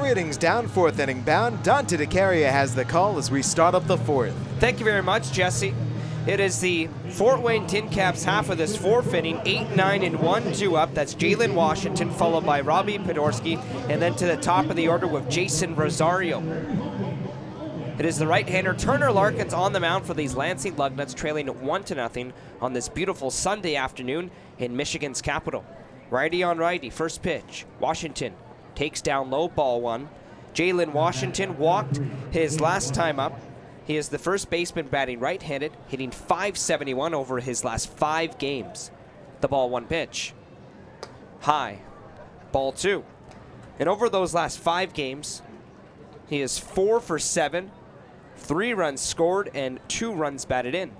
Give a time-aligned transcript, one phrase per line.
[0.00, 1.62] Three innings down, fourth inning bound.
[1.62, 4.34] Dante DeCaria has the call as we start up the fourth.
[4.58, 5.74] Thank you very much, Jesse.
[6.26, 10.18] It is the Fort Wayne Tin Caps half of this fourth inning, 8 9 and
[10.18, 10.94] 1 2 up.
[10.94, 15.06] That's Jalen Washington, followed by Robbie Podorsky, and then to the top of the order
[15.06, 16.40] with Jeisson Rosario.
[17.98, 21.84] It is the right-hander Turner Larkins on the mound for these Lansing Lugnuts, trailing one
[21.84, 25.62] to nothing on this beautiful Sunday afternoon in Michigan's capital.
[26.08, 27.66] Righty on righty, first pitch.
[27.80, 28.32] Washington
[28.74, 30.08] takes down low ball one.
[30.54, 33.40] Jalen Washington walked his last time up.
[33.86, 38.90] He is the first baseman batting right-handed, hitting 571 over his last five games.
[39.40, 40.34] The ball one pitch.
[41.40, 41.78] High.
[42.52, 43.04] Ball two.
[43.78, 45.42] And over those last five games,
[46.28, 47.70] he is four for seven,
[48.36, 50.92] three runs scored, and two runs batted in.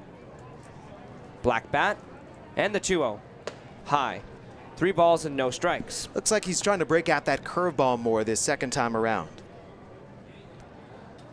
[1.42, 1.98] Black bat,
[2.56, 3.20] and the 2 0.
[3.84, 4.22] High.
[4.80, 6.08] Three balls and no strikes.
[6.14, 9.28] Looks like he's trying to break out that curveball more this second time around.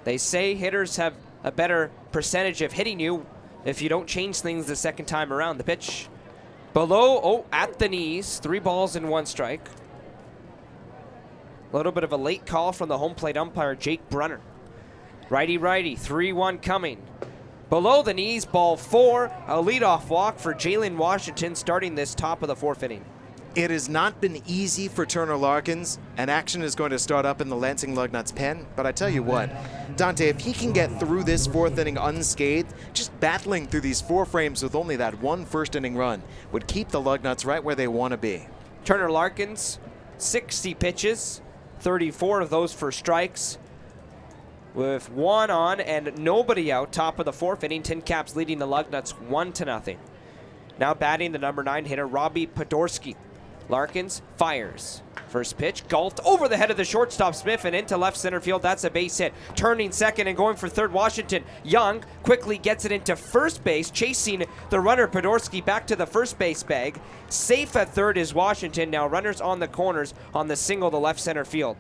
[0.04, 1.14] They say hitters have
[1.46, 3.26] a better percentage of hitting you
[3.64, 5.60] if you don't change things the second time around.
[5.60, 6.10] The pitch
[6.74, 9.66] below, oh, at the knees, three balls and one strike.
[11.72, 14.42] A little bit of a late call from the home plate umpire, Jake Brunner.
[15.30, 17.02] Righty righty, 3 1 coming.
[17.70, 22.50] Below the knees, ball four, a leadoff walk for Jalen Washington starting this top of
[22.50, 23.06] the fourth inning.
[23.58, 27.42] It has not been easy for Turner Larkins, and action is going to start up
[27.42, 28.68] in the Lansing Lugnuts pen.
[28.76, 29.50] But I tell you what,
[29.98, 34.26] Dante, if he can get through this fourth inning unscathed, just battling through these four
[34.26, 37.88] frames with only that one first inning run would keep the Lugnuts right where they
[37.88, 38.46] want to be.
[38.86, 39.80] Turner Larkins,
[40.20, 41.42] 60 pitches,
[41.80, 43.58] 34 of those for strikes.
[44.76, 48.68] With one on and nobody out, top of the fourth inning, Tin Caps leading the
[48.68, 49.98] Lugnuts one to nothing.
[50.80, 53.16] Now batting the number nine hitter, Robbie Podorsky.
[53.70, 55.02] Larkins fires.
[55.28, 58.62] First pitch, golfed over the head of the shortstop Smith and into left center field.
[58.62, 59.34] That's a base hit.
[59.56, 61.44] Turning second and going for third, Washington.
[61.64, 66.40] Young quickly gets it into first base, chasing the runner Podorsky back to the first
[66.40, 67.00] base bag.
[67.30, 68.90] Safe at third is Washington.
[68.90, 71.76] Now runners on the corners on the single to left center field.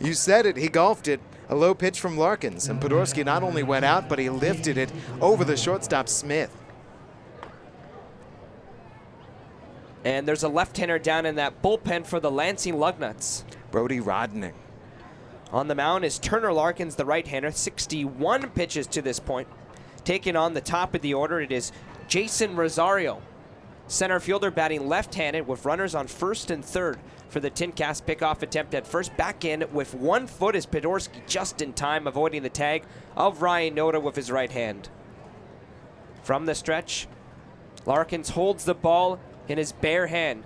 [0.00, 1.20] You said it, he golfed it.
[1.48, 4.90] A low pitch from Larkins, and Podorsky not only went out, but he lifted it
[5.20, 6.56] over the shortstop Smith.
[10.04, 13.44] And there's a left-hander down in that bullpen for the Lansing Lugnuts.
[13.70, 14.54] Brody Rodning.
[15.52, 17.52] On the mound is Turner Larkins, the right-hander.
[17.52, 19.48] 61 pitches to this point.
[20.04, 21.70] Taking on the top of the order, it is
[22.08, 23.22] Jason Rosario.
[23.86, 26.98] Center fielder batting left-handed with runners on first and third
[27.28, 29.16] for the Tin Caps pickoff attempt at first.
[29.16, 32.84] Back in with one foot is Podorsky just in time, avoiding the tag
[33.16, 34.88] of Ryan Noda with his right hand.
[36.22, 37.06] From the stretch,
[37.84, 39.18] Larkins holds the ball
[39.52, 40.42] in his bare hand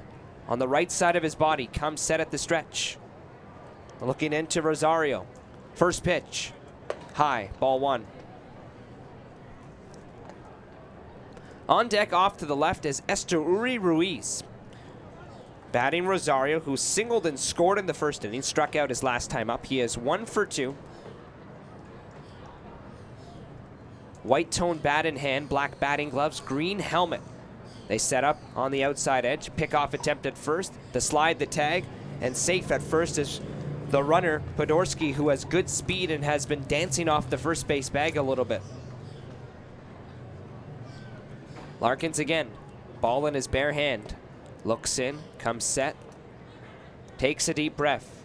[0.48, 1.68] on the right side of his body.
[1.68, 2.98] Comes set at the stretch.
[4.00, 5.26] Looking into Rosario.
[5.74, 6.52] First pitch.
[7.14, 7.50] High.
[7.60, 8.04] Ball one.
[11.68, 14.42] On deck off to the left is Esteury Ruiz.
[15.70, 19.50] Batting Rosario, who singled and scored in the first inning, struck out his last time
[19.50, 19.66] up.
[19.66, 20.76] He is one for two.
[24.22, 27.20] White tone bat in hand, black batting gloves, green helmet.
[27.88, 31.46] They set up on the outside edge, pick off attempt at first, the slide, the
[31.46, 31.84] tag,
[32.20, 33.40] and safe at first is
[33.90, 37.88] the runner, Podorsky, who has good speed and has been dancing off the first base
[37.88, 38.62] bag a little bit.
[41.80, 42.50] Larkins again,
[43.00, 44.16] ball in his bare hand.
[44.64, 45.94] Looks in, comes set,
[47.18, 48.24] takes a deep breath.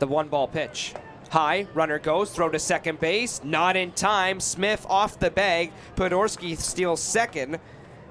[0.00, 0.94] The one ball pitch.
[1.30, 4.40] High, runner goes, throw to second base, not in time.
[4.40, 5.72] Smith off the bag.
[5.94, 7.58] Podorsky steals second.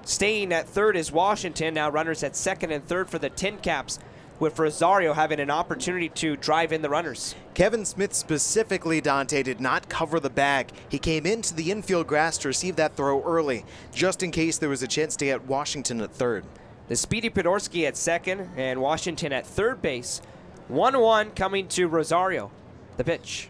[0.04, 1.74] Staying at third is Washington.
[1.74, 3.98] Now runners at second and third for the Tin Caps,
[4.40, 7.34] with Rosario having an opportunity to drive in the runners.
[7.56, 10.72] Kevin Smith specifically, Dante, did not cover the bag.
[10.88, 14.70] He came into the infield grass to receive that throw early, just in case there
[14.70, 16.46] was a chance to get Washington at third.
[16.88, 20.22] The speedy Podorsky at second and Washington at third base.
[20.68, 22.52] 1 1 coming to Rosario.
[22.98, 23.50] The pitch.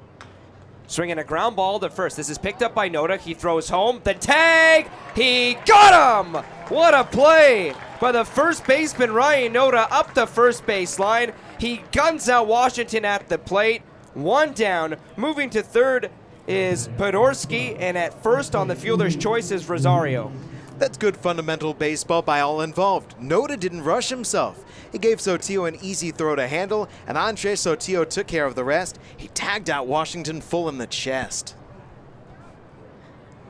[0.88, 2.16] Swinging a ground ball to first.
[2.16, 3.18] This is picked up by Noda.
[3.20, 4.02] He throws home.
[4.04, 4.90] The tag.
[5.16, 6.44] He got him.
[6.70, 11.34] What a play by the first baseman, Ryan Noda, up the first base line.
[11.60, 13.82] He guns out Washington at the plate.
[14.14, 14.96] One down.
[15.16, 16.12] Moving to third
[16.48, 20.32] is Podorsky, and at first on the fielder's choice is Rosario.
[20.78, 23.18] That's good fundamental baseball by all involved.
[23.18, 24.64] Noda didn't rush himself.
[24.92, 28.64] He gave Sotillo an easy throw to handle, and Andre Sotillo took care of the
[28.64, 29.00] rest.
[29.16, 31.56] He tagged out Washington full in the chest.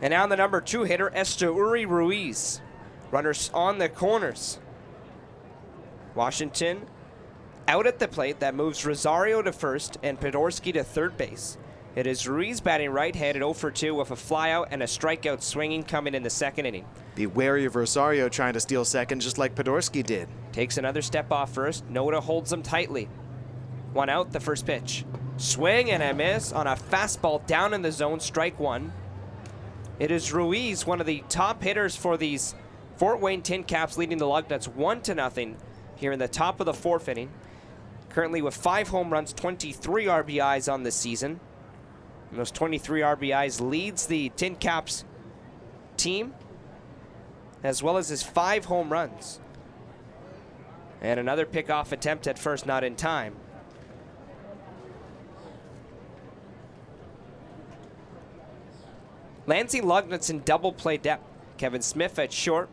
[0.02, 2.62] And now the number two hitter, Esteury Ruiz.
[3.12, 4.60] Runners on the corners.
[6.16, 6.86] Washington
[7.68, 11.58] Out at the plate, that moves Rosario to first and Podorsky to third base.
[11.98, 15.82] It is Ruiz batting right-handed 0 for 2 with a flyout and a strikeout swinging
[15.82, 16.86] coming in the second inning.
[17.16, 20.30] Be wary of Rosario trying to steal second just like Podorsky did.
[20.52, 21.92] Takes another step off first.
[21.92, 23.10] Noda holds him tightly.
[23.94, 25.06] One out, the first pitch.
[25.38, 28.94] Swing and a miss on a fastball down in the zone, strike one.
[29.98, 32.54] It is Ruiz, one of the top hitters for these
[32.98, 35.58] Fort Wayne Tin Caps, leading the Lugnuts one to nothing
[35.96, 37.32] here in the top of the fourth inning.
[38.10, 41.40] Currently with five home runs, 23 RBIs on the season.
[42.30, 45.06] And those 23 RBIs leads the Tin Caps
[45.96, 46.34] team,
[47.64, 49.40] as well as his five home runs.
[51.02, 53.36] And another pickoff attempt at first, not in time.
[59.46, 61.24] Lansing Lugnuts in double play depth.
[61.58, 62.70] Kevin Smith at short.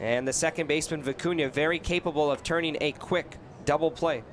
[0.00, 4.24] And the second baseman, Vicuña, very capable of turning a quick double play.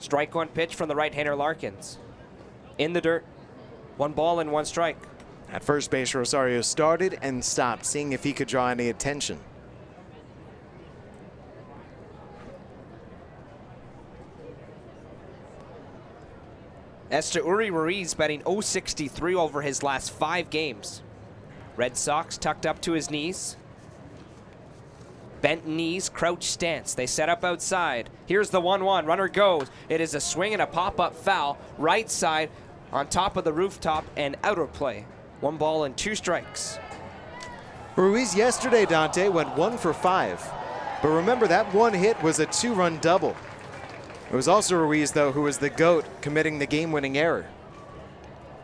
[0.00, 1.98] Strike one pitch from the right-hander Larkins.
[2.78, 3.24] In the dirt.
[3.96, 4.96] One ball and one strike.
[5.52, 9.38] At first base, Rosario started and stopped, seeing if he could draw any attention.
[17.10, 21.02] Esteury Ruiz batting 063 over his last five games.
[21.76, 23.56] Red Sox tucked up to his knees.
[25.42, 26.94] Bent knees, crouch stance.
[26.94, 28.10] They set up outside.
[28.26, 29.06] Here's the 1 1.
[29.06, 29.68] Runner goes.
[29.88, 31.58] It is a swing and a pop up foul.
[31.78, 32.50] Right side
[32.92, 35.06] on top of the rooftop and out of play.
[35.40, 36.78] One ball and two strikes.
[37.96, 40.46] Ruiz yesterday, Dante, went one for five.
[41.02, 43.34] But remember, that one hit was a two run double.
[44.30, 47.46] It was also Ruiz, though, who was the GOAT committing the game winning error.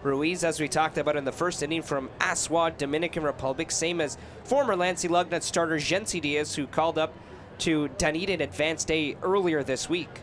[0.06, 4.16] Ruiz, as we talked about in the first inning from Azua, Dominican Republic, same as
[4.44, 7.12] former Lansing Lugnut starter Yennsy Diaz, who called up
[7.58, 10.20] to Dunedin Advanced Day earlier this week.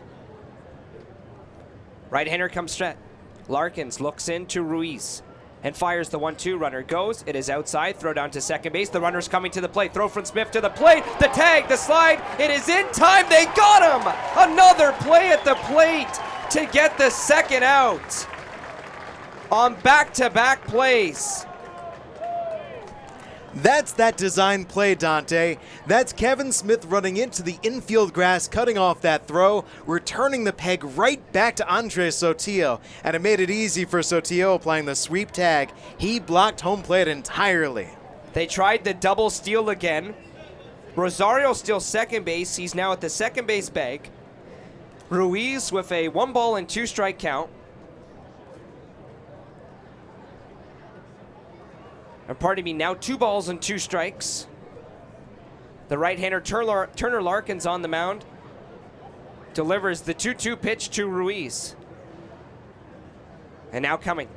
[2.10, 2.96] Right-hander comes straight.
[3.46, 5.22] Larkins looks into Ruiz
[5.62, 6.82] and fires the 1-2 runner.
[6.82, 8.88] Goes, it is outside, throw down to second base.
[8.88, 9.92] The runner's coming to the plate.
[9.92, 11.04] Throw from Smith to the plate.
[11.20, 13.28] The tag, the slide, it is in time.
[13.28, 14.50] They got him!
[14.50, 16.08] Another play at the plate
[16.50, 18.26] to get the second out
[19.54, 21.46] on back-to-back plays.
[23.54, 25.58] That's that design play, Dante.
[25.86, 30.82] That's Kevin Smith running into the infield grass, cutting off that throw, returning the peg
[30.82, 32.80] right back to Andres Sotillo.
[33.04, 35.70] And it made it easy for Sotillo applying the sweep tag.
[35.98, 37.90] He blocked home plate entirely.
[38.32, 40.16] They tried the double steal again.
[40.96, 42.56] Rosario steals second base.
[42.56, 44.10] He's now at the second base bag.
[45.10, 47.50] Ruiz with a one ball and two strike count.
[52.28, 54.46] Or pardon me, now two balls and two strikes.
[55.88, 58.24] The right-hander Turner, Turner Larkins on the mound
[59.52, 61.76] delivers the 2-2 pitch to Ruiz.
[63.72, 64.28] And now coming.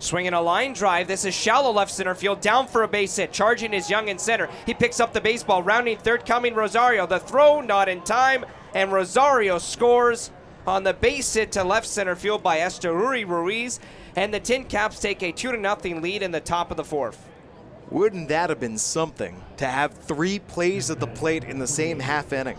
[0.00, 1.08] Swinging a line drive.
[1.08, 2.40] This is shallow left center field.
[2.40, 3.32] Down for a base hit.
[3.32, 4.48] Charging is Young in center.
[4.66, 5.62] He picks up the baseball.
[5.62, 7.06] Rounding third coming Rosario.
[7.06, 8.44] The throw not in time.
[8.74, 10.30] And Rosario scores
[10.66, 13.80] on the base hit to left center field by Esteury Ruiz
[14.16, 17.28] and the Tin Caps take a 2 0 lead in the top of the fourth.
[17.90, 22.00] Wouldn't that have been something to have three plays at the plate in the same
[22.00, 22.56] half inning?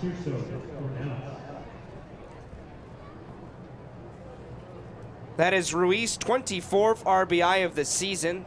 [5.38, 8.46] That is Ruiz 24th RBI of the season.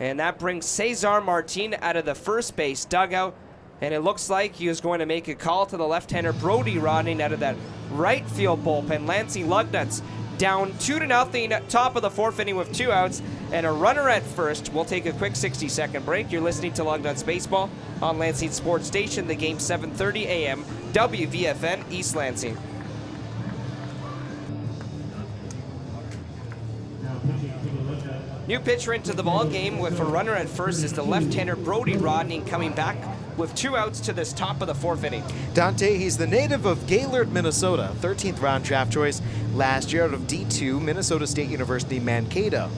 [0.00, 3.36] And that brings Cesar Martin out of the first base dugout.
[3.80, 6.76] And it looks like he is going to make a call to the left-hander Brody
[6.76, 7.56] Rodning out of that
[7.92, 9.06] right field bullpen.
[9.06, 10.02] Lansing Lugnuts
[10.38, 13.22] down two to nothing, top of the fourth inning with two outs
[13.52, 14.72] and a runner at first.
[14.72, 16.32] We'll take a quick 60 second break.
[16.32, 17.70] You're listening to Lugnuts Baseball
[18.02, 20.64] on Lansing Sports Station, the game 7:30 a.m.
[20.92, 22.56] WVFN East Lansing.
[28.46, 31.94] New pitcher into the ball game with a runner at first is the left-hander Brody
[31.94, 32.98] Rodning coming back
[33.36, 35.24] with two outs to this top of the fourth inning.
[35.54, 39.20] Dante, he's the native of Gaylord, Minnesota, 13th round draft choice
[39.54, 42.70] last year out of D2 Minnesota State University Mankato.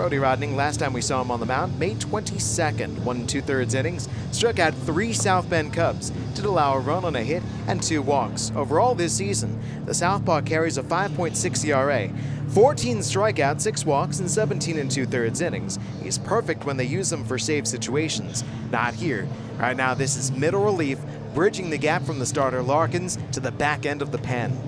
[0.00, 3.42] Brody Rodning, last time we saw him on the mound, May 22nd, one and two
[3.42, 7.42] thirds innings, struck out three South Bend Cubs, did allow a run on a hit
[7.66, 8.52] and two walks.
[8.54, 12.08] Overall this season, the Southpaw carries a 5.6 ERA,
[12.50, 15.78] 14 strikeouts, 6 walks, and 17 and two thirds innings.
[16.02, 18.42] He's perfect when they use him for save situations.
[18.70, 19.28] Not here.
[19.60, 20.98] Right now, this is middle relief,
[21.34, 24.58] bridging the gap from the starter Larkins to the back end of the pen.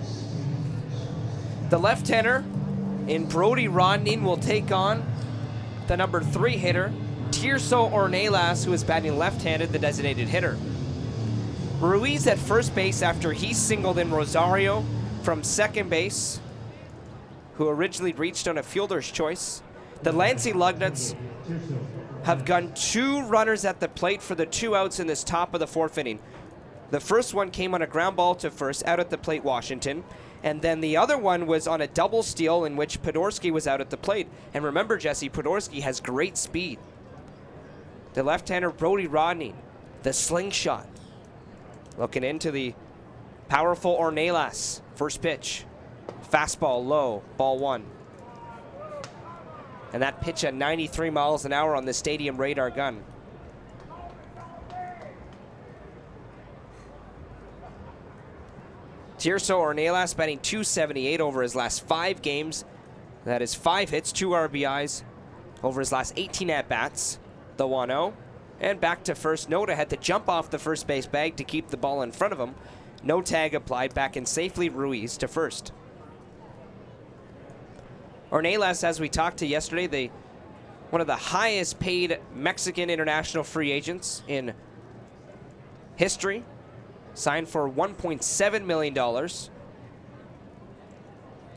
[1.70, 2.44] The left-hander
[3.08, 5.02] in Brody Rodning will take on
[5.87, 6.92] the number three hitter,
[7.30, 10.58] Tirso Ornelas, who is batting left-handed, the designated hitter.
[11.80, 14.84] Ruiz at first base after he singled in Rosario
[15.22, 16.38] from second base,
[17.54, 19.62] who originally reached on a fielder's choice.
[20.02, 21.16] The Lansing Lugnuts
[22.25, 25.61] have gone two runners at the plate for the two outs in this top of
[25.61, 26.21] the fourth inning.
[26.91, 30.05] The first one came on a ground ball to first, out at the plate, Washington.
[30.45, 33.81] And then the other one was on a double steal in which Podorsky was out
[33.81, 34.29] at the plate.
[34.52, 36.79] And remember, Jesse, Podorsky has great speed.
[38.14, 39.55] The left-hander Brody Rodning,
[40.02, 40.87] the slingshot,
[41.97, 42.75] looking into the
[43.49, 44.81] powerful Ornelas.
[44.97, 45.64] First pitch,
[46.31, 47.85] fastball low, ball one.
[49.92, 53.02] And that pitch at 93 miles an hour on the stadium radar gun.
[59.18, 62.64] Tirso Ornelas batting 278 over his last five games.
[63.25, 65.04] That is five hits, two RBIs
[65.62, 67.18] over his last 18 at bats.
[67.56, 68.14] The 1 0.
[68.61, 69.50] And back to first.
[69.50, 72.32] Noda had to jump off the first base bag to keep the ball in front
[72.32, 72.54] of him.
[73.04, 73.94] No tag applied.
[73.94, 75.72] Back in safely Ruiz to first.
[78.33, 80.11] Ornelas, as we talked to yesterday, the
[80.89, 84.55] one of the highest paid Mexican international free agents in
[85.97, 86.43] history
[87.15, 88.95] signed for $1.7 million.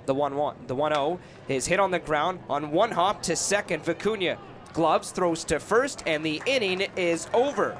[0.06, 3.36] The 1 1, the 1 0 is hit on the ground on one hop to
[3.36, 3.84] second.
[3.84, 4.38] Vicuña
[4.74, 7.78] gloves, throws to first, and the inning is over.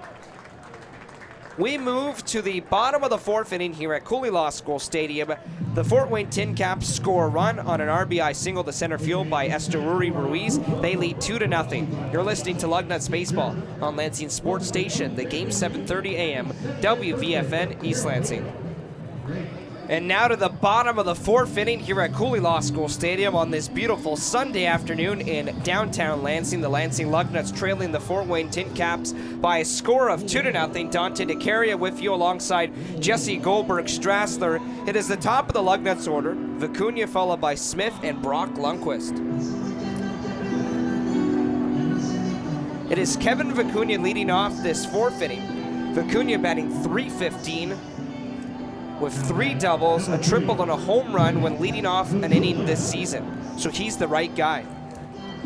[1.58, 5.34] We move to the bottom of the fourth inning here at Cooley Law School Stadium.
[5.74, 9.30] The Fort Wayne Tin Caps score a run on an RBI single to center field
[9.30, 10.60] by Esteury Ruiz.
[10.82, 12.10] They lead two to nothing.
[12.12, 15.16] You're listening to Lugnuts Baseball on Lansing Sports Station.
[15.16, 16.48] The game 7:30 a.m.
[16.82, 18.65] WVFN East Lansing.
[19.88, 23.36] And now to the bottom of the fourth inning here at Cooley Law School Stadium
[23.36, 26.60] on this beautiful Sunday afternoon in downtown Lansing.
[26.62, 30.52] The Lansing Lugnuts trailing the Fort Wayne Tin Caps by a score of 2 to
[30.52, 30.90] nothing.
[30.90, 34.60] Dante DeCaria with you alongside Jesse Goldberg Strassler.
[34.88, 36.34] It is the top of the Lugnuts order.
[36.34, 39.22] Vicuña followed by Smith and Brock Lundquist.
[42.90, 45.94] It is Kevin Vicuña leading off this fourth inning.
[45.94, 47.78] Vicuña batting 315
[49.00, 52.84] with three doubles, a triple, and a home run when leading off an inning this
[52.84, 53.58] season.
[53.58, 54.66] So he's the right guy.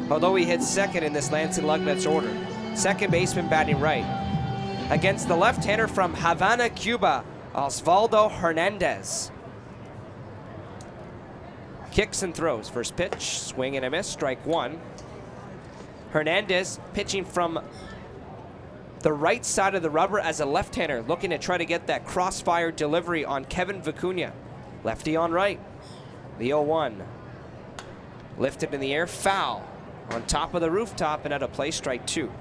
[0.10, 2.36] Although he hits second in this Lansing Lugnuts order.
[2.76, 4.06] Second baseman batting right.
[4.90, 9.32] Against the left-hander from Havana, Cuba, Osvaldo Hernandez.
[11.92, 12.70] Kicks and throws.
[12.70, 14.80] First pitch, swing and a miss, strike one.
[16.12, 17.60] Hernandez pitching from
[19.02, 22.06] the right side of the rubber as a left-hander, looking to try to get that
[22.06, 24.34] crossfire delivery on Kevin Vicuña.
[24.84, 25.60] Lefty on right.
[26.38, 27.06] The 0-1.
[28.38, 29.66] Lifted in the air, foul.
[30.12, 32.32] On top of the rooftop and out of play, strike two.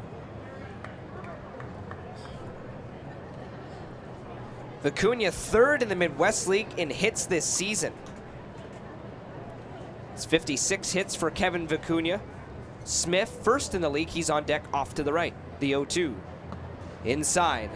[4.82, 7.92] Vicuña third in the Midwest League in hits this season.
[10.14, 12.20] It's 56 hits for Kevin Vicuña.
[12.84, 15.34] Smith first in the league, he's on deck off to the right.
[15.60, 16.14] The 0-2
[17.04, 17.70] inside.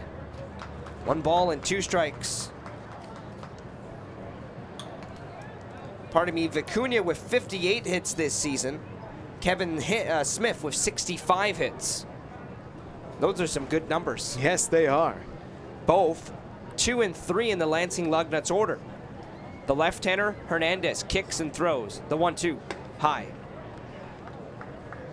[1.05, 2.51] One ball and two strikes.
[6.11, 8.81] Pardon me, Vicuña with 58 hits this season.
[9.41, 12.07] Kevin hit, uh, Smith with 65 hits.
[13.19, 14.37] Those are some good numbers.
[14.41, 15.17] Yes, they are.
[15.87, 16.33] Both
[16.77, 18.79] two and three in the Lansing Lugnuts order.
[19.67, 22.03] The left-hander, Hernandez, kicks and throws.
[22.09, 22.59] The one-two,
[22.99, 23.27] high.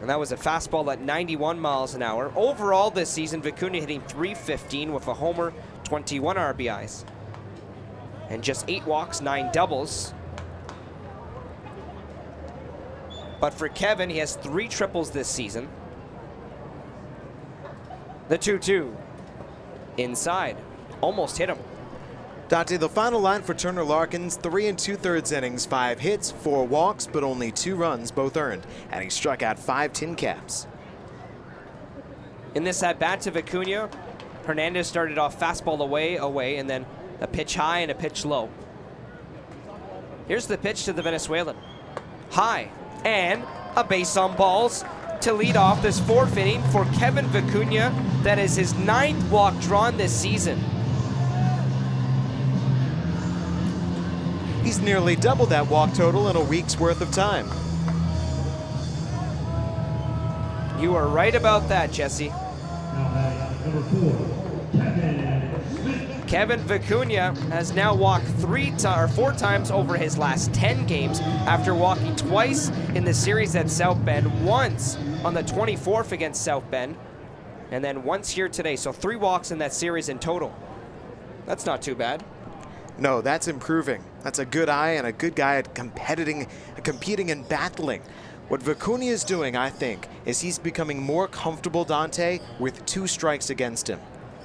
[0.01, 2.31] And that was a fastball at 91 miles an hour.
[2.35, 5.53] Overall this season, Vicuña hitting 315 with a homer,
[5.83, 7.03] 21 RBIs.
[8.29, 10.13] And just eight walks, nine doubles.
[13.41, 15.67] But for Kevin, he has three triples this season.
[18.29, 18.95] The 2-2.
[19.97, 20.57] Inside.
[21.01, 21.57] Almost hit him.
[22.49, 27.05] Dante, the final line for Turner Larkins, three and two-thirds innings, five hits, four walks,
[27.05, 30.65] but only two runs, both earned, and he struck out five tin caps.
[32.55, 33.93] In this at-bat to Vicuña,
[34.45, 36.87] Hernandez started off fastball away, away, and then
[37.21, 38.49] a pitch high and a pitch low.
[40.27, 41.55] Here's the pitch to the Venezuelan.
[42.31, 42.71] High,
[43.05, 43.43] and
[43.75, 44.83] a base on balls
[45.21, 47.93] to lead off this fourth inning for Kevin Vicuña.
[48.23, 50.59] That is his ninth walk drawn this season.
[54.69, 57.47] He's nearly doubled that walk total in a week's worth of time.
[60.79, 62.31] You are right about that, Jesse.
[66.27, 71.73] Kevin Vicuña has now walked three or four times over his last 10 games after
[71.73, 76.95] walking twice in the series at South Bend, once on the 24th against South Bend,
[77.71, 78.75] and then once here today.
[78.75, 80.55] So three walks in that series in total.
[81.47, 82.23] That's not too bad.
[82.99, 84.03] No, that's improving.
[84.23, 86.47] That's a good eye and a good guy at competing,
[86.83, 88.01] competing and battling.
[88.49, 93.49] What Vicuña is doing, I think, is he's becoming more comfortable, Dante, with two strikes
[93.49, 93.99] against him.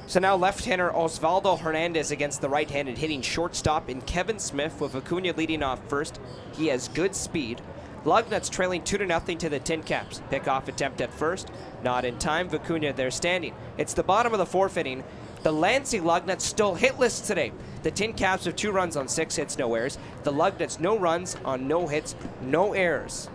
[0.07, 5.37] So now left-hander Osvaldo Hernandez against the right-handed hitting shortstop in Kevin Smith with Vicuña
[5.37, 6.21] leading off first.
[6.53, 7.61] He has good speed.
[8.05, 10.21] Lugnuts trailing 2 to nothing to the Tin Caps.
[10.31, 11.51] Pickoff attempt at first.
[11.83, 12.51] Not in time.
[12.51, 13.55] Vicuña there standing.
[13.79, 15.03] It's the bottom of the fourth inning.
[15.45, 17.53] The Lansing Lugnuts still hitless today.
[17.83, 19.99] The Tin Caps have two runs on six hits, no errors.
[20.23, 23.29] The Lugnuts no runs on no hits, no errors.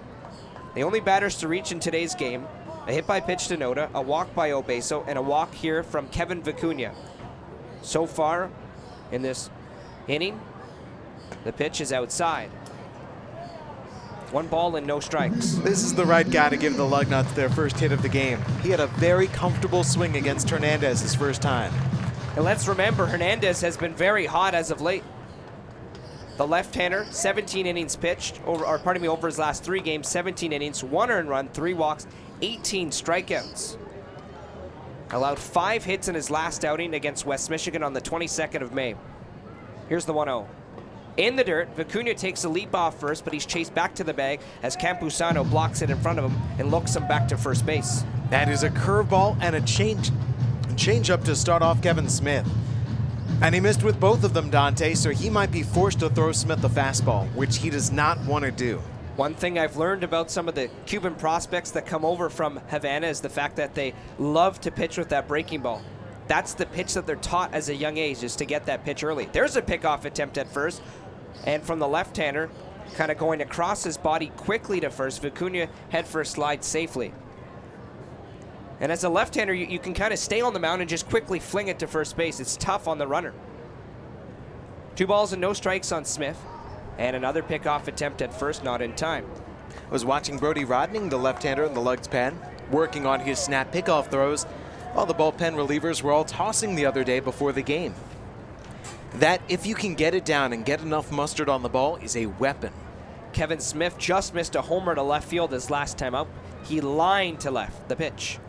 [0.74, 2.48] The only batters to reach in today's game
[2.88, 6.08] a hit by pitch to Noda, a walk by Obeso, and a walk here from
[6.08, 6.96] Kevin Vicuña.
[7.84, 8.50] So far
[9.12, 9.52] in this
[10.08, 10.42] inning,
[11.44, 12.50] the pitch is outside.
[14.32, 15.54] One ball and no strikes.
[15.58, 18.40] This is the right guy to give the Lugnuts their first hit of the game.
[18.64, 21.72] He had a very comfortable swing against Hernandez his first time.
[22.36, 25.04] And let's remember, Hernandez has been very hot as of late.
[26.38, 30.54] The left-hander, 17 innings pitched, over, or pardon me, over his last three games, 17
[30.54, 32.08] innings, one earned run, three walks,
[32.42, 33.78] 18 strikeouts.
[35.12, 38.96] Allowed five hits in his last outing against West Michigan on the 22nd of May.
[39.90, 40.48] Here's the 1-0.
[41.18, 44.14] In the dirt, Vicuña takes a leap off first, but he's chased back to the
[44.14, 47.66] bag as Campusano blocks it in front of him and looks him back to first
[47.66, 48.06] base.
[48.30, 50.12] That is a curveball and a change,
[50.80, 52.48] change up to start off Kevin Smith.
[53.42, 56.32] And he missed with both of them, Dante, so he might be forced to throw
[56.32, 58.82] Smith a fastball, which he does not want to do.
[59.18, 63.08] One thing I've learned about some of the Cuban prospects that come over from Havana
[63.08, 65.82] is the fact that they love to pitch with that breaking ball.
[66.28, 69.04] That's the pitch that they're taught as a young age, is to get that pitch
[69.04, 69.28] early.
[69.34, 70.82] There's a pickoff attempt at first,
[71.46, 72.50] and from the left-hander,
[72.96, 75.22] kind of going across his body quickly to first.
[75.22, 77.14] Vicuña head first slide safely.
[78.80, 81.10] And as a left-hander, you, you can kind of stay on the mound and just
[81.10, 82.40] quickly fling it to first base.
[82.40, 83.34] It's tough on the runner.
[84.96, 86.38] Two balls and no strikes on Smith.
[86.98, 89.26] And another pickoff attempt at first, not in time.
[89.88, 92.38] I was watching Brody Rodning, the left-hander in the Lugs pen,
[92.72, 94.44] working on his snap pickoff throws,
[94.94, 97.94] while the bullpen relievers were all tossing the other day before the game.
[99.16, 102.16] That, if you can get it down and get enough mustard on the ball, is
[102.16, 102.74] a weapon.
[103.34, 106.28] Kevin Smith just missed a homer to left field his last time out.
[106.64, 108.40] He lined to left, the pitch.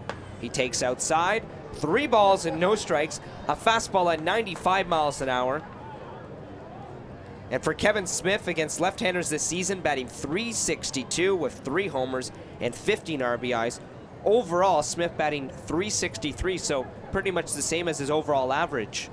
[0.40, 5.62] He takes outside, three balls and no strikes, a fastball at 95 miles an hour,
[7.50, 13.20] and for Kevin Smith against left-handers this season, batting 362 with three homers and 15
[13.20, 13.81] RBIs.
[14.24, 19.11] Overall, Smith batting 363, so pretty much the same as his overall average.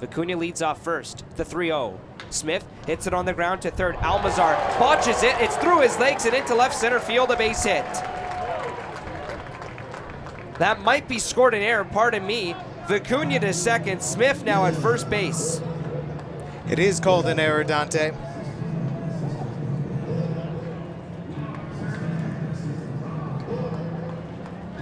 [0.00, 1.98] Vicuña leads off first, the 3-0.
[2.30, 3.96] Smith hits it on the ground to third.
[3.96, 5.34] Almanzar botches it.
[5.38, 7.84] It's through his legs and into left center field, a base hit.
[10.58, 12.54] That might be scored an error, pardon me.
[12.86, 15.60] Vicuña to second, Smith now at first base.
[16.70, 18.12] It is called an error, Dante.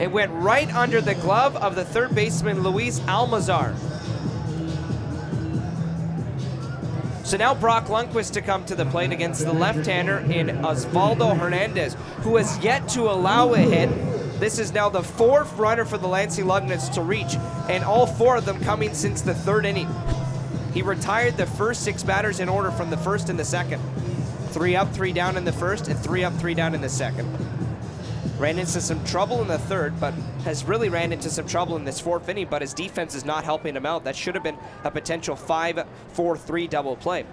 [0.00, 3.76] It went right under the glove of the third baseman, Luis Almanzar.
[7.24, 11.96] So now Brock Lundquist to come to the plate against the left-hander in Osvaldo Hernandez,
[12.18, 14.11] who has yet to allow a hit.
[14.42, 17.36] This is now the fourth runner for the Lansing Lugnuts to reach,
[17.68, 19.88] and all four of them coming since the third inning.
[20.74, 23.80] He retired the first six batters in order from the first and the second.
[24.48, 27.28] Three up, three down in the first, and three up, three down in the second.
[28.36, 31.84] Ran into some trouble in the third, but has really ran into some trouble in
[31.84, 34.02] this fourth inning, but his defense is not helping him out.
[34.02, 37.26] That should have been a potential 5-4-3 double play.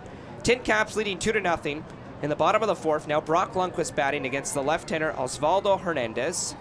[0.44, 1.84] Tin Caps leading 2 to nothing
[2.22, 3.08] in the bottom of the fourth.
[3.08, 6.54] Now Brock Lundquist batting against the left-hander Osvaldo Hernandez.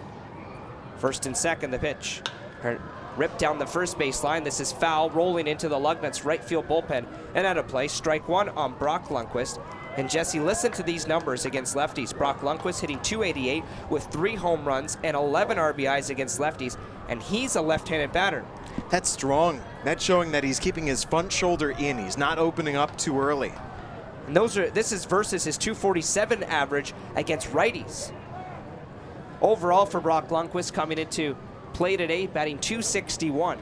[0.99, 2.21] First and second, the pitch.
[3.17, 4.43] Ripped down the first base line.
[4.43, 7.05] This is foul, rolling into the Lugnuts right field bullpen.
[7.35, 9.61] And out of play, strike one on Brock Lundquist.
[9.97, 12.15] And Jesse, listen to these numbers against lefties.
[12.15, 16.77] Brock Lundquist hitting 288 with three home runs and 11 RBIs against lefties,
[17.09, 18.45] and he's a left-handed batter.
[18.89, 19.59] That's strong.
[19.83, 21.97] That's showing that he's keeping his front shoulder in.
[21.97, 23.51] He's not opening up too early.
[24.27, 28.13] And those are this is versus his 247 average against righties.
[29.41, 31.35] Overall for Brock Lundquist coming into
[31.73, 33.57] play today, batting 261.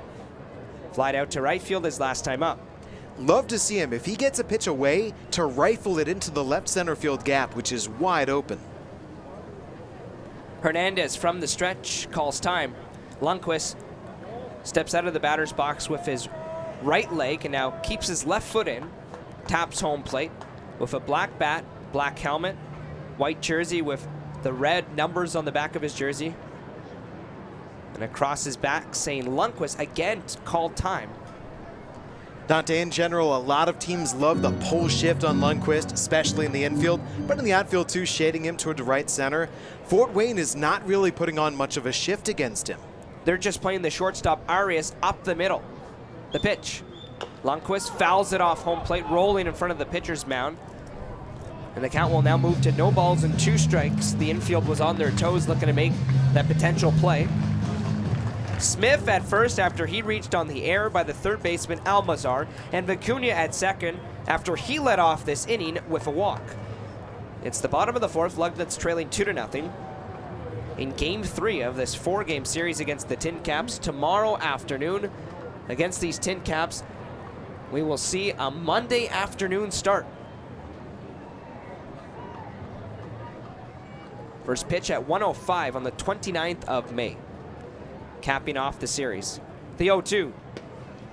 [0.94, 2.60] Flied out to right field his last time up.
[3.20, 6.44] Love to see him, if he gets a pitch away, to rifle it into the
[6.44, 8.60] left center field gap, which is wide open.
[10.62, 12.76] Hernandez from the stretch calls time.
[13.22, 13.76] Lundquist
[14.64, 16.28] steps out of the batter's box with his
[16.82, 18.88] right leg and now keeps his left foot in,
[19.48, 20.32] taps home plate
[20.80, 22.56] with a black bat, black helmet,
[23.18, 24.08] white jersey with
[24.44, 26.36] the red numbers on the back of his jersey.
[27.94, 31.10] And across his back saying Lundquist again called time.
[32.48, 36.54] Dante, in general, a lot of teams love the pull shift on Lundquist, especially in
[36.54, 39.50] the infield, but in the outfield too, shading him toward the right center.
[39.84, 42.80] Fort Wayne is not really putting on much of a shift against him.
[43.26, 45.62] They're just playing the shortstop Arias up the middle.
[46.32, 46.84] The pitch.
[47.44, 50.58] Lundquist fouls it off home plate, rolling in front of the pitcher's mound.
[51.78, 54.14] And the count will now move to no balls and two strikes.
[54.14, 55.94] The infield was on their toes looking to make
[56.34, 57.28] that potential play.
[58.58, 62.88] Smith at first after he reached on the air by the third baseman Almanzar, and
[62.88, 66.42] Vicuña at second after he led off this inning with a walk.
[67.44, 69.72] It's the bottom of the fourth, Lugnuts trailing 2 to nothing.
[70.80, 75.12] In game three of this four game series against the Tin Caps tomorrow afternoon,
[75.70, 76.84] against these Tin Caps,
[77.72, 80.08] we will see a Monday afternoon start.
[84.48, 87.18] First pitch at 105 on the 29th of May
[88.22, 89.42] capping off the series.
[89.76, 90.34] The 0 2.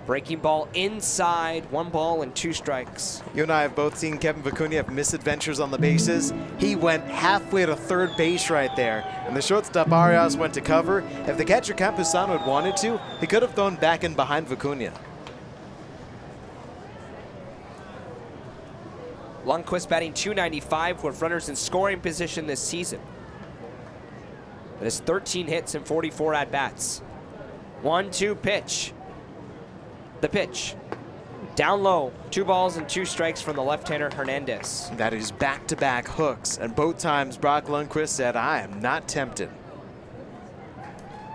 [0.06, 3.24] Breaking ball inside, one ball and two strikes.
[3.34, 6.32] You and I have both seen Kevin Vicuña have misadventures on the bases.
[6.58, 11.00] He went halfway to third base right there, and the shortstop Arias went to cover.
[11.26, 14.92] If the catcher Campusano had wanted to, he could have thrown back in behind Vicuña.
[19.44, 23.00] Lundquist batting 295 with runners in scoring position this season.
[24.84, 26.98] Has 13 hits and 44 at bats.
[27.80, 28.92] One two pitch.
[30.20, 30.74] The pitch.
[31.56, 34.90] Down low, two balls and two strikes from the left-hander Hernandez.
[34.96, 39.48] That is back-to-back hooks, and both times Brock Lundquist said, I am not tempted.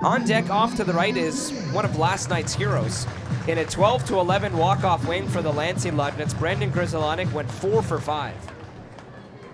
[0.02, 3.08] On deck off to the right is one of last night's heroes.
[3.48, 7.82] In a 12 to 11 walk-off win for the Lansing Lugnuts, Brandon Grzelcyk went four
[7.82, 8.36] for five,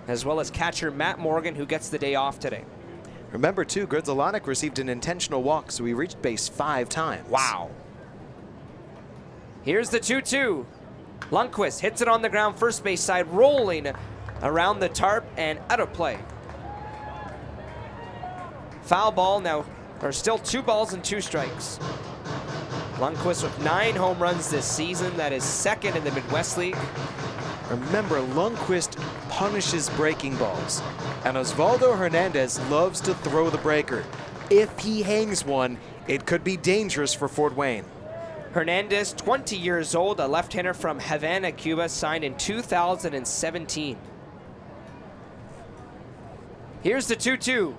[0.06, 2.64] as well as catcher Matt Morgan, who gets the day off today.
[3.32, 7.28] Remember, too, Grzelcyk received an intentional walk, so he reached base five times.
[7.28, 7.70] Wow.
[9.62, 10.66] Here's the 2 2.
[11.30, 13.88] Lundquist hits it on the ground, first base side, rolling
[14.42, 16.18] around the tarp and out of play.
[18.82, 19.64] Foul ball now,
[20.02, 21.80] or still two balls and two strikes.
[22.98, 25.16] Lundquist with nine home runs this season.
[25.16, 26.76] That is second in the Midwest League.
[27.70, 28.96] Remember, Lundquist
[29.28, 30.82] punishes breaking balls,
[31.24, 34.04] and Osvaldo Hernandez loves to throw the breaker.
[34.50, 37.84] If he hangs one, it could be dangerous for Fort Wayne.
[38.52, 43.98] Hernandez, 20 years old, a left-hander from Havana, Cuba, signed in 2017.
[46.82, 47.74] Here's the 2-2.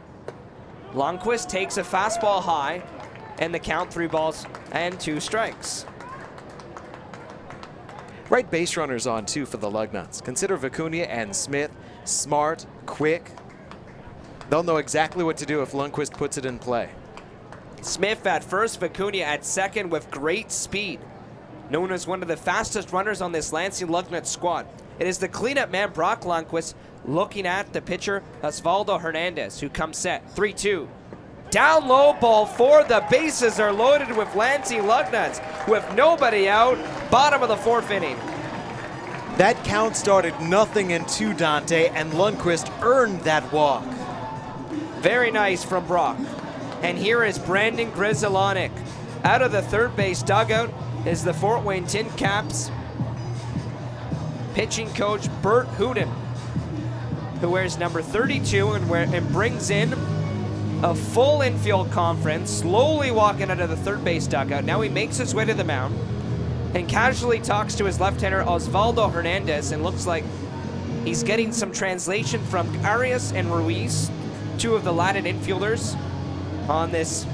[0.94, 2.84] Lundquist takes a fastball high,
[3.40, 5.86] and the count three balls and two strikes.
[8.30, 10.22] Right base runners on too for the Lugnuts.
[10.22, 11.72] Consider Vicuña and Smith
[12.04, 13.32] smart, quick.
[14.50, 16.90] They'll know exactly what to do if Lundquist puts it in play.
[17.82, 21.00] Smith at first, Vicuña at second with great speed.
[21.70, 24.68] Known as one of the fastest runners on this Lansing Lugnut squad.
[25.00, 26.74] It is the cleanup man, Brock Lundquist,
[27.06, 30.90] looking at the pitcher, Osvaldo Hernandez, who comes set 3 2.
[31.50, 32.84] Down low, ball four.
[32.84, 36.78] The bases are loaded with Lansing Lugnuts with nobody out.
[37.10, 38.18] Bottom of the fourth inning.
[39.38, 43.86] That count started nothing in two, Dante, and Lundquist earned that walk.
[45.00, 46.18] Very nice from Brock.
[46.82, 48.72] And here is Brandon Grzelcyk.
[49.24, 50.70] Out of the third base dugout
[51.06, 52.72] is the Fort Wayne Tin Caps
[54.54, 56.10] pitching coach Burt Hooton,
[57.40, 59.94] who wears number 32 and, wear, and brings in
[60.84, 64.66] a full infield conference, slowly walking out of the third base dugout.
[64.66, 65.98] Now he makes his way to the mound
[66.74, 70.24] and casually talks to his left-hander Osvaldo Hernandez and looks like
[71.06, 74.12] he's getting some translation from Arias and Ruiz,
[74.58, 75.98] two of the Latin infielders
[76.70, 77.26] on this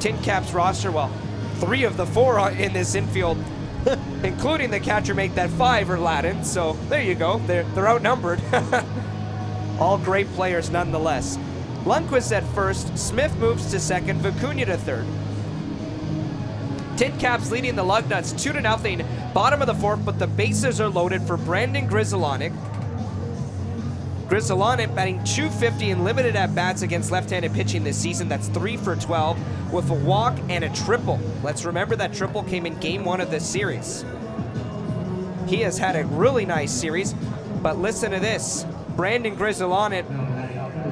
[0.00, 0.90] Tin Caps roster.
[0.90, 1.10] Well,
[1.56, 3.42] three of the four in this infield,
[4.22, 6.44] including the catcher, make that five are Latin.
[6.44, 7.38] So there you go.
[7.46, 8.40] They're, they're outnumbered.
[9.80, 11.38] All great players nonetheless.
[11.84, 15.06] Lundquist at first, Smith moves to second, Vicuña to third.
[16.98, 19.06] Tin Caps leading the Lugnuts 2 to nothing.
[19.32, 22.52] Bottom of the fourth, but the bases are loaded for Brandon Grzelcyk.
[24.26, 28.28] Grzelcyk batting 250 in limited at bats against left-handed pitching this season.
[28.28, 31.20] That's 3 for 12 with a walk and a triple.
[31.44, 34.04] Let's remember that triple came in game one of this series.
[35.46, 37.14] He has had a really nice series,
[37.62, 38.66] but listen to this.
[38.96, 40.27] Brandon Grzelcyk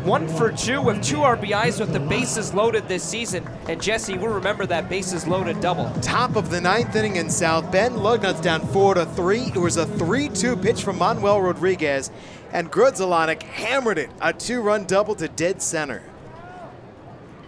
[0.07, 3.45] one for two with two RBIs with the bases loaded this season.
[3.69, 5.91] And Jesse, we'll remember that bases loaded double.
[6.01, 7.97] Top of the ninth inning in South Bend.
[7.97, 9.47] Lugnuts down four to three.
[9.47, 12.11] It was a 3-2 pitch from Manuel Rodriguez,
[12.53, 14.11] and Grzelcyk hammered it.
[14.21, 16.03] A two-run double to dead center.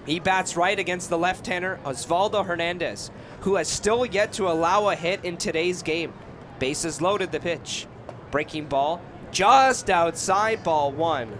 [0.05, 4.97] He bats right against the left-hander Osvaldo Hernandez, who has still yet to allow a
[4.97, 6.13] hit in today's game.
[6.59, 7.87] Bases loaded the pitch.
[8.31, 11.39] Breaking ball just outside ball one.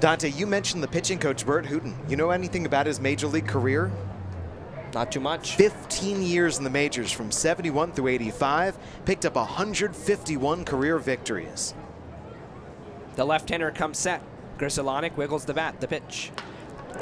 [0.00, 1.94] Dante, you mentioned the pitching coach Burt Hooton.
[2.08, 3.92] You know anything about his major league career?
[4.94, 5.56] Not too much.
[5.56, 11.74] 15 years in the majors from 71 through 85, picked up 151 career victories.
[13.16, 14.22] The left-hander comes set.
[14.56, 16.32] Grzelcyk wiggles the bat, the pitch.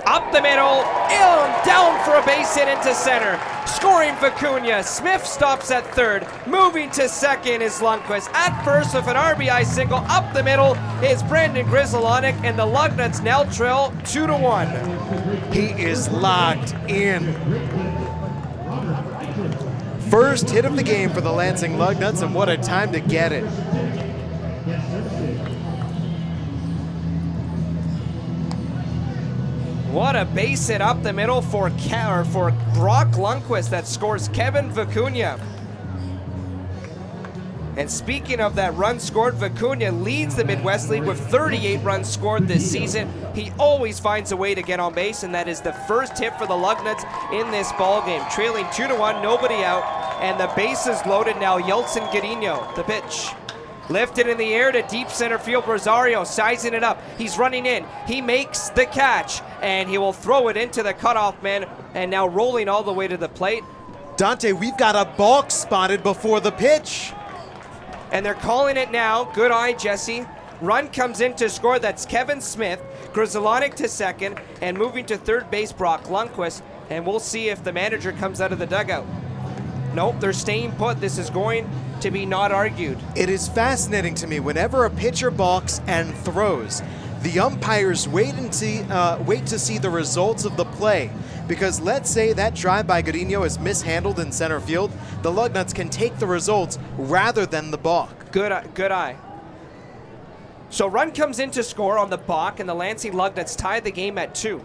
[0.06, 3.38] Up the middle, in, down for a base hit into center.
[3.66, 4.82] Scoring Vicuña.
[4.82, 6.26] Smith stops at third.
[6.46, 8.32] Moving to second is Lundquist.
[8.32, 9.98] At first with an RBI single.
[10.08, 14.68] Up the middle is Brandon Grzelcyk, and the Lugnuts now trail two to one.
[15.52, 17.34] He is locked in.
[20.10, 23.30] First hit of the game for the Lansing Lugnuts, and what a time to get
[23.30, 23.44] it.
[29.98, 34.70] What a base hit up the middle for Ke- for Brock Lundquist that scores Kevin
[34.70, 35.40] Vicuña.
[37.76, 42.46] And speaking of that run scored, Vicuña leads the Midwest League with 38 runs scored
[42.46, 43.12] this season.
[43.34, 46.32] He always finds a way to get on base, and that is the first hit
[46.38, 48.22] for the Lugnuts in this ball game.
[48.30, 49.82] Trailing two to one, nobody out,
[50.22, 51.58] and the bases loaded now.
[51.58, 53.30] Yeltsin Gudiño, the pitch.
[53.90, 55.66] Lifted in the air to deep center field.
[55.66, 57.00] Rosario sizing it up.
[57.16, 57.86] He's running in.
[58.06, 62.28] He makes the catch, and he will throw it into the cutoff man, and now
[62.28, 63.64] rolling all the way to the plate.
[64.16, 67.12] Dante, we've got a balk spotted before the pitch.
[68.10, 69.24] and they're calling it now.
[69.24, 70.26] Good eye, Jesse.
[70.60, 71.78] Run comes in to score.
[71.78, 72.82] That's Kevin Smith.
[73.12, 76.62] Grzelcyk to second, and moving to third base, Brock Lundquist.
[76.90, 79.06] And we'll see if the manager comes out of the dugout.
[79.94, 81.00] Nope, they're staying put.
[81.00, 81.68] This is going
[82.00, 82.98] to be not argued.
[83.16, 86.82] It is fascinating to me whenever a pitcher balks and throws,
[87.22, 91.10] the umpires wait and see, uh, wait to see the results of the play.
[91.48, 95.88] Because let's say that drive by Gudiño is mishandled in center field, the Lugnuts can
[95.88, 98.30] take the results rather than the balk.
[98.30, 99.16] Good, eye- good eye.
[100.70, 103.90] So run comes in to score on the balk, and the Lansing Lugnuts tie the
[103.90, 104.62] game at two.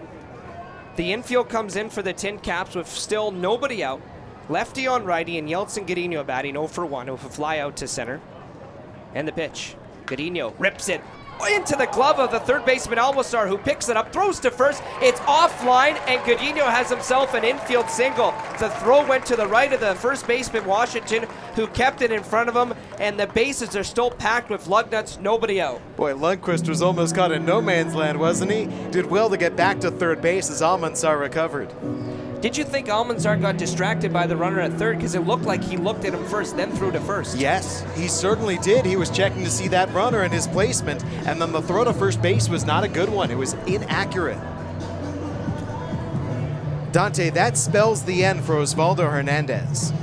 [0.97, 4.01] The infield comes in for the Tin Caps with still nobody out.
[4.49, 7.87] Lefty on righty, and Yeltsin Gudiño batting 0 for 1 with a fly out to
[7.87, 8.19] center.
[9.15, 9.75] And the pitch.
[10.05, 11.01] Gudiño rips it
[11.49, 14.81] into the glove of the third baseman Almanzar, who picks it up, throws to first.
[15.01, 18.33] It's offline, and Gudiño has himself an infield single.
[18.59, 22.23] The throw went to the right of the first baseman Washington, who kept it in
[22.23, 25.81] front of him, and the bases are still packed with Lugnuts, nobody out.
[25.95, 28.65] Boy, Lundquist was almost caught in no man's land, wasn't he?
[28.91, 31.73] Did well to get back to third base as Almanzar recovered.
[32.43, 34.97] Did you think Almanzar got distracted by the runner at third?
[34.97, 37.37] Because it looked like he looked at him first, then threw to first.
[37.37, 38.85] Yes, he certainly did.
[38.85, 41.93] He was checking to see that runner and his placement, and then the throw to
[41.93, 43.31] first base was not a good one.
[43.31, 44.41] It was inaccurate.
[46.91, 49.93] Dante, that spells the end for Osvaldo Hernandez.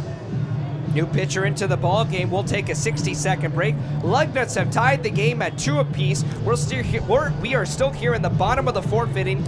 [0.94, 2.30] New pitcher into the ball game.
[2.30, 3.74] We'll take a 60-second break.
[4.00, 6.24] Lugnuts have tied the game at two apiece.
[6.42, 7.02] We're still here.
[7.02, 9.44] We're, we are still here in the bottom of the fourth inning,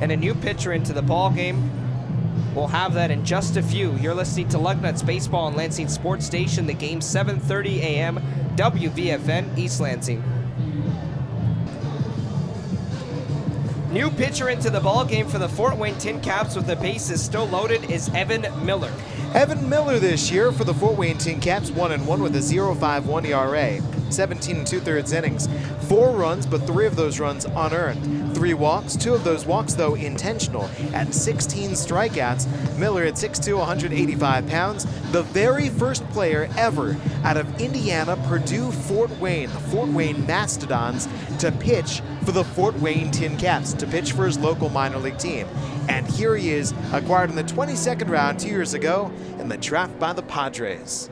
[0.00, 1.67] and a new pitcher into the ball game.
[2.58, 3.92] We'll have that in just a few.
[3.98, 6.66] You're listening to Lugnuts Baseball on Lansing Sports Station.
[6.66, 8.20] The game 7:30 a.m.
[8.56, 10.24] WVFN East Lansing.
[13.92, 17.22] New pitcher into the ball game for the Fort Wayne Tin Caps with the bases
[17.22, 18.92] still loaded is Evan Miller.
[19.34, 22.40] Evan Miller this year for the Fort Wayne Tin Caps, 1 and 1 with a
[22.40, 23.80] 0.51 ERA,
[24.12, 25.48] 17 and two thirds innings,
[25.88, 29.94] four runs, but three of those runs unearned, three walks, two of those walks though
[29.94, 32.46] intentional, and 16 strikeouts.
[32.78, 39.10] Miller at 6'2, 185 pounds, the very first player ever out of Indiana, Purdue, Fort
[39.18, 44.12] Wayne, the Fort Wayne Mastodons, to pitch for the Fort Wayne Tin Caps, to pitch
[44.12, 45.46] for his local minor league team.
[45.88, 49.98] And here he is, acquired in the 22nd round two years ago in the draft
[49.98, 51.10] by the Padres.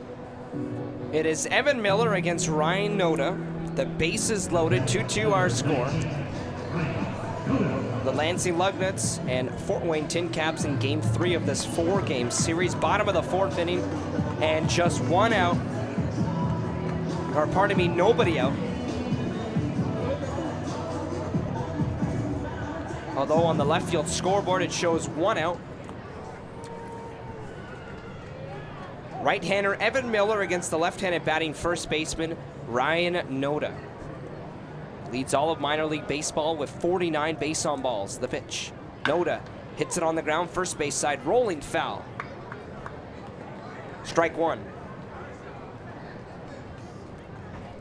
[1.13, 3.75] It is Evan Miller against Ryan Noda.
[3.77, 5.89] The bases loaded, 2 2 our score.
[8.03, 12.29] The Lansing Lugnuts and Fort Wayne Tin Caps in game three of this four game
[12.29, 12.75] series.
[12.75, 13.79] Bottom of the fourth inning,
[14.41, 15.55] and just one out.
[17.35, 18.53] Or, pardon me, nobody out.
[23.15, 25.57] Although on the left field scoreboard it shows one out.
[29.27, 32.37] Right-hander Evan Miller against the left-handed batting first baseman
[32.69, 33.75] Ryan Noda.
[35.11, 38.17] Leads all of minor league baseball with 49 base on balls.
[38.19, 38.71] The pitch.
[39.03, 39.41] Noda
[39.75, 42.05] hits it on the ground, first base side, rolling foul.
[44.05, 44.63] Strike one.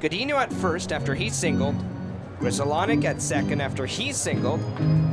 [0.01, 1.77] Gudiño at first after he singled.
[2.41, 4.59] Grzelcyk at second after he singled,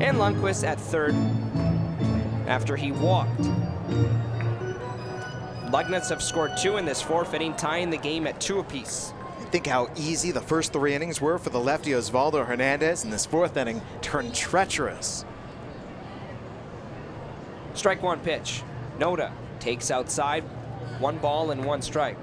[0.02, 1.14] and Lundquist at third
[2.48, 3.52] after he walked.
[5.74, 9.12] Lugnuts have scored two in this fourth inning, tying the game at two apiece.
[9.50, 13.26] Think how easy the first three innings were for the lefty Osvaldo Hernandez, and this
[13.26, 15.26] fourth inning turned treacherous.
[17.74, 18.62] Strike one pitch.
[19.00, 20.44] Noda takes outside,
[21.00, 22.20] one ball and one strike.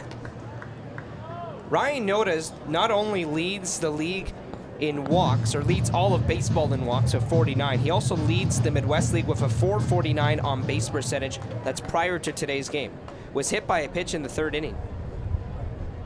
[1.70, 4.32] Ryan Noda not only leads the league
[4.78, 8.70] in walks, or leads all of baseball in walks of 49, he also leads the
[8.70, 12.92] Midwest League with a 449 on base percentage that's prior to today's game.
[13.32, 14.76] Was hit by a pitch in the third inning.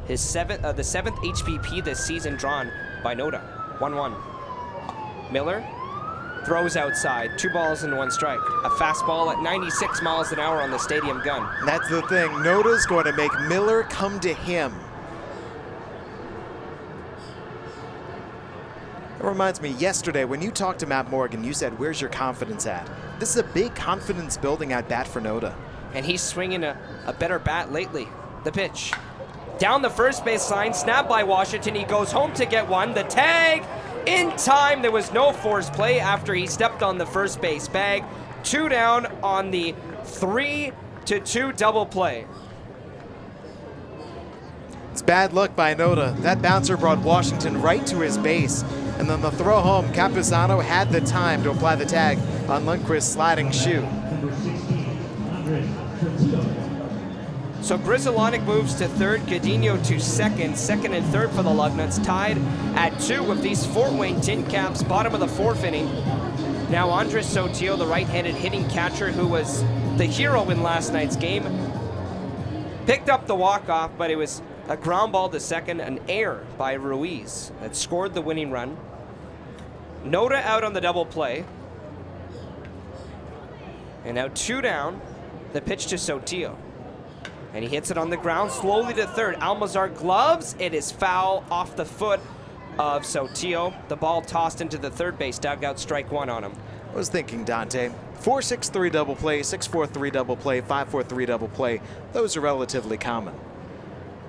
[0.06, 2.70] His seventh, uh, the seventh HBP this season drawn
[3.02, 3.42] by Noda.
[3.78, 5.32] 1-1.
[5.32, 5.64] Miller
[6.44, 8.40] throws outside, two balls and one strike.
[8.64, 11.48] A fastball at 96 miles an hour on the stadium gun.
[11.64, 12.30] That's the thing.
[12.42, 14.74] Noda's going to make Miller come to him.
[19.18, 22.66] It reminds me, yesterday when you talked to Matt Morgan, you said, where's your confidence
[22.66, 22.87] at?
[23.18, 25.54] This is a big confidence building at bat for Noda.
[25.94, 26.76] And he's swinging a,
[27.07, 28.09] a better bat lately.
[28.44, 28.92] The pitch.
[29.59, 31.74] Down the first base line, snapped by Washington.
[31.74, 32.92] He goes home to get one.
[32.92, 33.64] The tag
[34.07, 34.83] in time.
[34.83, 38.04] There was no force play after he stepped on the first base bag.
[38.42, 40.72] Two down on the three
[41.07, 42.26] to two double play.
[44.90, 46.16] It's bad luck by Noda.
[46.22, 48.62] That bouncer brought Washington right to his base.
[48.98, 53.12] And then the throw home, Campusano had the time to apply the tag on Lundquist's
[53.12, 53.85] sliding shoe.
[57.64, 62.37] So Grzelcyk moves to third, Gudiño to second, second and third for the Lugnuts, tied
[62.77, 65.87] at two with these Fort Wayne Tin Caps, bottom of the fourth inning.
[66.70, 69.64] Now Andres Sotillo, the right-handed hitting catcher who was
[69.96, 71.44] the hero in last night's game,
[72.85, 76.74] picked up the walk-off, but it was a ground ball to second, an error by
[76.74, 78.77] Ruiz that scored the winning run.
[80.05, 81.46] Noda out on the double play.
[84.05, 85.00] And now two down,
[85.55, 86.59] the pitch to Sotillo.
[87.55, 89.37] And he hits it on the ground slowly to third.
[89.37, 90.57] Almanzar gloves.
[90.59, 92.21] It is foul off the foot
[92.79, 93.73] of Sotillo.
[93.88, 95.79] The ball tossed into the third base dugout.
[95.79, 96.53] Strike one on him.
[96.93, 97.90] I was thinking, Dante,
[98.21, 101.81] 4-6-3 double play, 6-4-3 double play, 5-4-3 double play.
[102.12, 103.35] Those are relatively common.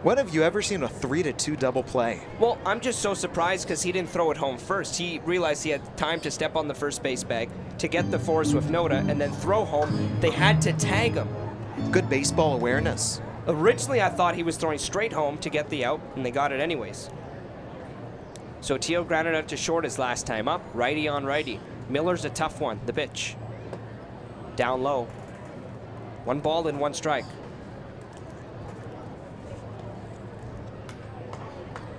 [0.04, 2.22] When have you ever seen a 3 to 2 double play?
[2.40, 4.96] Well, I'm just so surprised because he didn't throw it home first.
[4.98, 8.20] He realized he had time to step on the first base bag to get the
[8.20, 10.20] force with Noda and then throw home.
[10.22, 11.28] They had to tag him.
[11.91, 13.21] Good baseball awareness.
[13.48, 16.52] Originally, I thought he was throwing straight home to get the out, and they got
[16.52, 17.10] it anyways.
[18.62, 21.60] Sotillo grounded out to short his last time up, righty on righty.
[21.88, 23.36] Miller's a tough one, the pitch.
[24.56, 25.06] Down low.
[26.24, 27.26] One ball and one strike.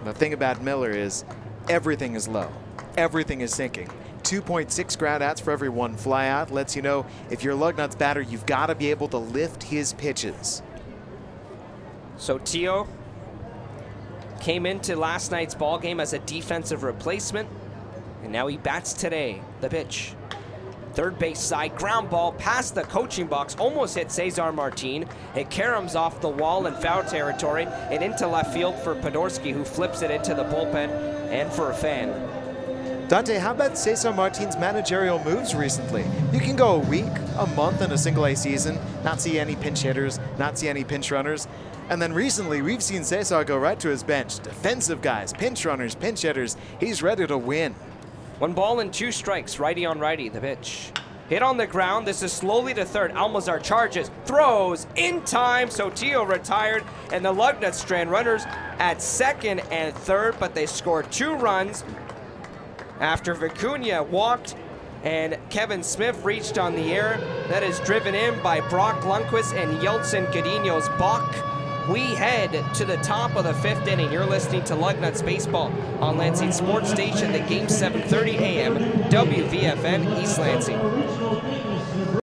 [0.05, 1.25] The thing about Miller is
[1.68, 2.51] everything is low.
[2.96, 3.88] Everything is sinking.
[4.27, 8.21] 2.6 ground outs for every one flyout lets you know if you're a Lugnuts batter,
[8.21, 10.62] you've got to be able to lift his pitches.
[12.19, 12.89] Sotillo
[14.41, 17.49] came into last night's ball game as a defensive replacement,
[18.25, 19.41] and now he bats today.
[19.61, 20.15] The pitch.
[20.95, 25.05] Third base side, ground ball past the coaching box, almost hit Cesar Martin.
[25.37, 29.62] It caroms off the wall in foul territory and into left field for Podorsky, who
[29.62, 30.89] flips it into the bullpen
[31.31, 32.36] and for a fan.
[33.09, 36.05] Dante, how about Cesar Martin's managerial moves recently?
[36.33, 37.05] You can go a week,
[37.38, 40.83] a month in a single A season, not see any pinch hitters, not see any
[40.83, 41.47] pinch runners.
[41.88, 44.40] And then recently, we've seen Cesar go right to his bench.
[44.40, 46.57] Defensive guys, pinch runners, pinch hitters.
[46.81, 47.77] He's ready to win.
[48.40, 50.90] One ball and two strikes, righty on righty, the pitch.
[51.29, 52.09] Hit on the ground.
[52.09, 53.12] This is slowly to third.
[53.12, 55.69] Almanzar charges, throws in time.
[55.69, 58.42] Sotillo retired, and the Lugnuts strand runners
[58.81, 61.85] at second and third, but they score two runs
[63.00, 64.54] after Vicuña walked
[65.02, 67.18] and Kevin Smith reached on the air.
[67.48, 71.32] That is driven in by Brock Lundquist and Yeltsin Gudiño's Bach.
[71.88, 74.11] We head to the top of the fifth inning.
[74.11, 78.76] You're listening to Lugnuts Baseball on Lansing Sports Station, the game 7:30 a.m.
[79.09, 80.80] WVFN East Lansing.